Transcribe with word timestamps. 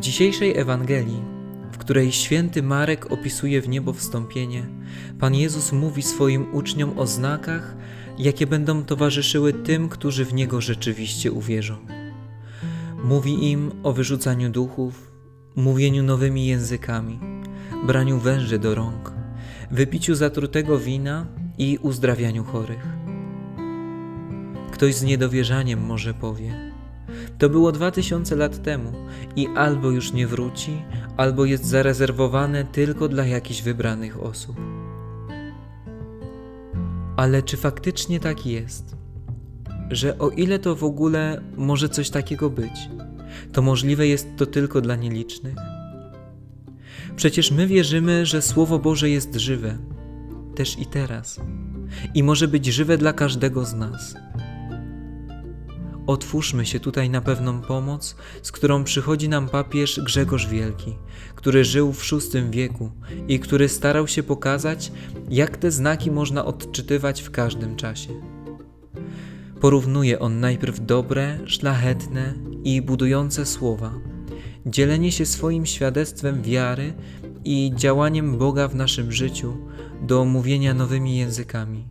dzisiejszej 0.00 0.56
Ewangelii, 0.56 1.22
w 1.72 1.78
której 1.78 2.12
święty 2.12 2.62
Marek 2.62 3.12
opisuje 3.12 3.60
w 3.60 3.68
niebo 3.68 3.92
wstąpienie, 3.92 4.66
Pan 5.20 5.34
Jezus 5.34 5.72
mówi 5.72 6.02
swoim 6.02 6.54
uczniom 6.54 6.98
o 6.98 7.06
znakach, 7.06 7.76
jakie 8.18 8.46
będą 8.46 8.84
towarzyszyły 8.84 9.52
tym, 9.52 9.88
którzy 9.88 10.24
w 10.24 10.34
Niego 10.34 10.60
rzeczywiście 10.60 11.32
uwierzą. 11.32 11.76
Mówi 13.04 13.50
im 13.50 13.70
o 13.82 13.92
wyrzucaniu 13.92 14.50
duchów, 14.50 15.12
mówieniu 15.56 16.02
nowymi 16.02 16.46
językami, 16.46 17.18
braniu 17.86 18.18
węży 18.18 18.58
do 18.58 18.74
rąk, 18.74 19.12
wypiciu 19.70 20.14
zatrutego 20.14 20.78
wina 20.78 21.26
i 21.58 21.78
uzdrawianiu 21.82 22.44
chorych. 22.44 22.86
Ktoś 24.72 24.94
z 24.94 25.02
niedowierzaniem 25.02 25.80
może 25.80 26.14
powie: 26.14 26.63
To 27.38 27.48
było 27.48 27.72
dwa 27.72 27.90
tysiące 27.90 28.36
lat 28.36 28.62
temu 28.62 28.92
i 29.36 29.48
albo 29.56 29.90
już 29.90 30.12
nie 30.12 30.26
wróci, 30.26 30.82
albo 31.16 31.44
jest 31.44 31.64
zarezerwowane 31.64 32.64
tylko 32.64 33.08
dla 33.08 33.26
jakichś 33.26 33.62
wybranych 33.62 34.22
osób. 34.22 34.56
Ale 37.16 37.42
czy 37.42 37.56
faktycznie 37.56 38.20
tak 38.20 38.46
jest? 38.46 38.96
Że 39.90 40.18
o 40.18 40.30
ile 40.30 40.58
to 40.58 40.76
w 40.76 40.84
ogóle 40.84 41.42
może 41.56 41.88
coś 41.88 42.10
takiego 42.10 42.50
być, 42.50 42.88
to 43.52 43.62
możliwe 43.62 44.06
jest 44.06 44.28
to 44.36 44.46
tylko 44.46 44.80
dla 44.80 44.96
nielicznych? 44.96 45.56
Przecież 47.16 47.50
my 47.50 47.66
wierzymy, 47.66 48.26
że 48.26 48.42
Słowo 48.42 48.78
Boże 48.78 49.10
jest 49.10 49.34
żywe, 49.34 49.78
też 50.54 50.78
i 50.78 50.86
teraz, 50.86 51.40
i 52.14 52.22
może 52.22 52.48
być 52.48 52.66
żywe 52.66 52.98
dla 52.98 53.12
każdego 53.12 53.64
z 53.64 53.74
nas. 53.74 54.14
Otwórzmy 56.06 56.66
się 56.66 56.80
tutaj 56.80 57.10
na 57.10 57.20
pewną 57.20 57.60
pomoc, 57.60 58.16
z 58.42 58.52
którą 58.52 58.84
przychodzi 58.84 59.28
nam 59.28 59.48
papież 59.48 60.00
Grzegorz 60.00 60.48
Wielki, 60.48 60.94
który 61.34 61.64
żył 61.64 61.92
w 61.92 62.10
VI 62.10 62.50
wieku 62.50 62.90
i 63.28 63.40
który 63.40 63.68
starał 63.68 64.08
się 64.08 64.22
pokazać, 64.22 64.92
jak 65.30 65.56
te 65.56 65.70
znaki 65.70 66.10
można 66.10 66.44
odczytywać 66.44 67.22
w 67.22 67.30
każdym 67.30 67.76
czasie. 67.76 68.10
Porównuje 69.60 70.18
on 70.18 70.40
najpierw 70.40 70.86
dobre, 70.86 71.38
szlachetne 71.46 72.34
i 72.64 72.82
budujące 72.82 73.46
słowa, 73.46 73.94
dzielenie 74.66 75.12
się 75.12 75.26
swoim 75.26 75.66
świadectwem 75.66 76.42
wiary 76.42 76.94
i 77.44 77.72
działaniem 77.76 78.38
Boga 78.38 78.68
w 78.68 78.74
naszym 78.74 79.12
życiu 79.12 79.56
do 80.02 80.24
mówienia 80.24 80.74
nowymi 80.74 81.16
językami, 81.16 81.88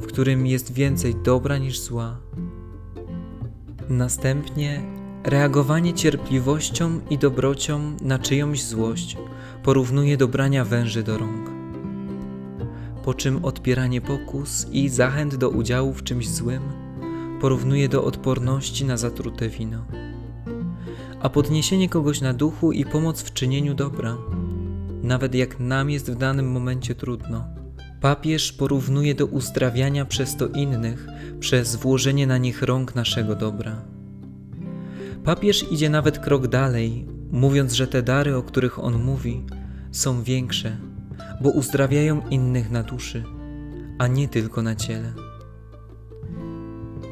w 0.00 0.06
którym 0.06 0.46
jest 0.46 0.72
więcej 0.72 1.14
dobra 1.24 1.58
niż 1.58 1.80
zła 1.80 2.20
Następnie 3.88 4.82
reagowanie 5.24 5.94
cierpliwością 5.94 7.00
i 7.10 7.18
dobrocią 7.18 7.96
na 8.02 8.18
czyjąś 8.18 8.62
złość 8.62 9.16
porównuje 9.62 10.16
do 10.16 10.28
brania 10.28 10.64
węży 10.64 11.02
do 11.02 11.18
rąk. 11.18 11.50
Po 13.04 13.14
czym 13.14 13.44
odpieranie 13.44 14.00
pokus 14.00 14.66
i 14.72 14.88
zachęt 14.88 15.36
do 15.36 15.50
udziału 15.50 15.92
w 15.92 16.02
czymś 16.02 16.28
złym 16.28 16.62
porównuje 17.40 17.88
do 17.88 18.04
odporności 18.04 18.84
na 18.84 18.96
zatrute 18.96 19.48
wino. 19.48 19.84
A 21.22 21.28
podniesienie 21.28 21.88
kogoś 21.88 22.20
na 22.20 22.34
duchu 22.34 22.72
i 22.72 22.84
pomoc 22.84 23.22
w 23.22 23.32
czynieniu 23.32 23.74
dobra, 23.74 24.16
nawet 25.02 25.34
jak 25.34 25.60
nam 25.60 25.90
jest 25.90 26.10
w 26.10 26.16
danym 26.16 26.52
momencie 26.52 26.94
trudno, 26.94 27.44
papież 28.00 28.52
porównuje 28.52 29.14
do 29.14 29.26
uzdrawiania 29.26 30.04
przez 30.04 30.36
to 30.36 30.48
innych 30.48 31.06
przez 31.40 31.76
włożenie 31.76 32.26
na 32.26 32.38
nich 32.38 32.62
rąk 32.62 32.94
naszego 32.94 33.34
dobra. 33.34 33.82
Papież 35.24 35.72
idzie 35.72 35.90
nawet 35.90 36.18
krok 36.18 36.46
dalej, 36.46 37.06
mówiąc, 37.32 37.72
że 37.72 37.86
te 37.86 38.02
dary, 38.02 38.36
o 38.36 38.42
których 38.42 38.78
on 38.78 39.02
mówi, 39.02 39.44
są 39.92 40.22
większe, 40.22 40.76
bo 41.40 41.50
uzdrawiają 41.50 42.28
innych 42.28 42.70
na 42.70 42.82
duszy, 42.82 43.24
a 43.98 44.06
nie 44.06 44.28
tylko 44.28 44.62
na 44.62 44.74
ciele. 44.74 45.12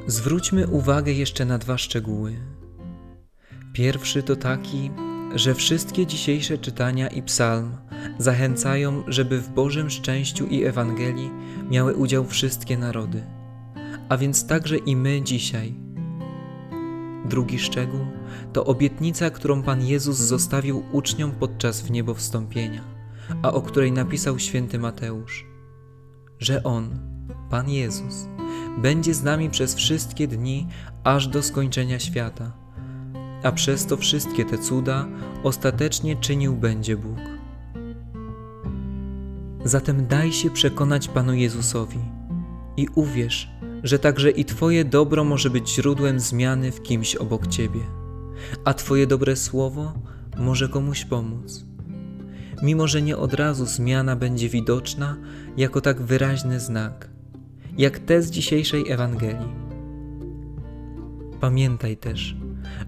Zwróćmy 0.06 0.68
uwagę 0.68 1.12
jeszcze 1.12 1.44
na 1.44 1.58
dwa 1.58 1.78
szczegóły. 1.78 2.36
Pierwszy 3.72 4.22
to 4.22 4.36
taki, 4.36 4.90
że 5.34 5.54
wszystkie 5.54 6.06
dzisiejsze 6.06 6.58
czytania 6.58 7.08
i 7.08 7.22
psalm 7.22 7.76
zachęcają, 8.18 9.02
żeby 9.06 9.40
w 9.40 9.48
Bożym 9.48 9.90
szczęściu 9.90 10.46
i 10.46 10.64
Ewangelii 10.64 11.30
miały 11.70 11.94
udział 11.94 12.26
wszystkie 12.26 12.78
narody 12.78 13.22
a 14.12 14.16
więc 14.16 14.46
także 14.46 14.76
i 14.76 14.96
my 14.96 15.22
dzisiaj. 15.22 15.74
Drugi 17.24 17.58
szczegół 17.58 18.00
to 18.52 18.64
obietnica, 18.64 19.30
którą 19.30 19.62
Pan 19.62 19.82
Jezus 19.82 20.16
zostawił 20.16 20.82
uczniom 20.92 21.30
podczas 21.30 21.80
w 21.80 21.90
niebo 21.90 22.14
wstąpienia, 22.14 22.84
a 23.42 23.52
o 23.52 23.62
której 23.62 23.92
napisał 23.92 24.38
święty 24.38 24.78
Mateusz, 24.78 25.46
że 26.38 26.62
On, 26.62 26.98
Pan 27.50 27.70
Jezus, 27.70 28.28
będzie 28.78 29.14
z 29.14 29.22
nami 29.22 29.50
przez 29.50 29.74
wszystkie 29.74 30.28
dni, 30.28 30.68
aż 31.04 31.28
do 31.28 31.42
skończenia 31.42 31.98
świata, 31.98 32.52
a 33.42 33.52
przez 33.52 33.86
to 33.86 33.96
wszystkie 33.96 34.44
te 34.44 34.58
cuda 34.58 35.06
ostatecznie 35.42 36.16
czynił 36.16 36.56
będzie 36.56 36.96
Bóg. 36.96 37.18
Zatem 39.64 40.06
daj 40.06 40.32
się 40.32 40.50
przekonać 40.50 41.08
Panu 41.08 41.34
Jezusowi 41.34 41.98
i 42.76 42.88
uwierz, 42.94 43.50
że 43.82 43.98
także 43.98 44.30
i 44.30 44.44
Twoje 44.44 44.84
dobro 44.84 45.24
może 45.24 45.50
być 45.50 45.74
źródłem 45.74 46.20
zmiany 46.20 46.72
w 46.72 46.82
kimś 46.82 47.16
obok 47.16 47.46
Ciebie, 47.46 47.80
a 48.64 48.74
Twoje 48.74 49.06
dobre 49.06 49.36
słowo 49.36 49.92
może 50.38 50.68
komuś 50.68 51.04
pomóc. 51.04 51.64
Mimo, 52.62 52.88
że 52.88 53.02
nie 53.02 53.16
od 53.16 53.34
razu 53.34 53.66
zmiana 53.66 54.16
będzie 54.16 54.48
widoczna 54.48 55.16
jako 55.56 55.80
tak 55.80 56.02
wyraźny 56.02 56.60
znak, 56.60 57.08
jak 57.78 57.98
te 57.98 58.22
z 58.22 58.30
dzisiejszej 58.30 58.90
Ewangelii. 58.90 59.52
Pamiętaj 61.40 61.96
też, 61.96 62.36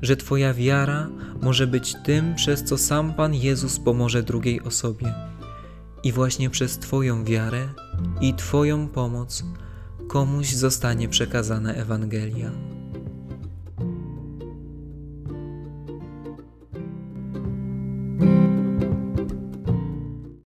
że 0.02 0.16
Twoja 0.16 0.54
wiara 0.54 1.08
może 1.42 1.66
być 1.66 1.94
tym, 2.04 2.34
przez 2.34 2.64
co 2.64 2.78
sam 2.78 3.14
Pan 3.14 3.34
Jezus 3.34 3.78
pomoże 3.78 4.22
drugiej 4.22 4.62
osobie. 4.62 5.33
I 6.04 6.12
właśnie 6.12 6.50
przez 6.50 6.78
Twoją 6.78 7.24
wiarę 7.24 7.68
i 8.20 8.34
Twoją 8.34 8.88
pomoc 8.88 9.44
komuś 10.08 10.52
zostanie 10.52 11.08
przekazana 11.08 11.74
Ewangelia. 11.74 12.50